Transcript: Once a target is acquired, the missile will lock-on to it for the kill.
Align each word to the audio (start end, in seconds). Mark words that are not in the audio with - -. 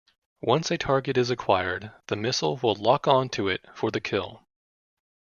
Once 0.41 0.71
a 0.71 0.79
target 0.79 1.15
is 1.15 1.29
acquired, 1.29 1.91
the 2.07 2.15
missile 2.15 2.57
will 2.63 2.73
lock-on 2.73 3.29
to 3.29 3.47
it 3.47 3.63
for 3.75 3.91
the 3.91 4.01
kill. 4.01 4.41